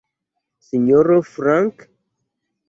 Sinjoro 0.67 1.19
Frank? 1.33 1.87